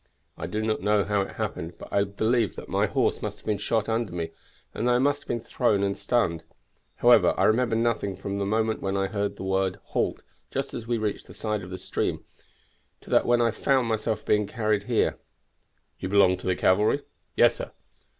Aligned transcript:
"I 0.35 0.47
do 0.47 0.63
not 0.63 0.81
know 0.81 1.03
how 1.03 1.21
it 1.21 1.33
happened, 1.33 1.73
but 1.77 1.87
I 1.91 2.05
believe 2.05 2.55
that 2.55 2.67
my 2.67 2.87
horse 2.87 3.21
must 3.21 3.37
have 3.37 3.45
been 3.45 3.59
shot 3.59 3.87
under 3.87 4.11
me, 4.11 4.31
and 4.73 4.87
that 4.87 4.95
I 4.95 4.97
must 4.97 5.21
have 5.21 5.27
been 5.27 5.41
thrown 5.41 5.83
and 5.83 5.95
stunned; 5.95 6.43
however, 6.95 7.35
I 7.37 7.43
remember 7.43 7.75
nothing 7.75 8.15
from 8.15 8.39
the 8.39 8.45
moment 8.47 8.81
when 8.81 8.97
I 8.97 9.05
heard 9.05 9.35
the 9.35 9.43
word 9.43 9.77
halt, 9.89 10.23
just 10.49 10.73
as 10.73 10.87
we 10.87 10.97
reached 10.97 11.27
the 11.27 11.35
side 11.35 11.61
of 11.61 11.69
the 11.69 11.77
stream, 11.77 12.25
to 13.01 13.11
that 13.11 13.27
when 13.27 13.41
I 13.43 13.51
found 13.51 13.87
myself 13.87 14.25
being 14.25 14.47
carried 14.47 14.85
here." 14.85 15.19
"You 15.99 16.09
belong 16.09 16.35
to 16.37 16.47
the 16.47 16.55
cavalry?" 16.55 17.03
"Yes, 17.35 17.57
sir." 17.57 17.69